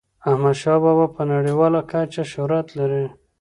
[0.29, 3.05] احمد شاه بابا په نړیواله کچه شهرت لري.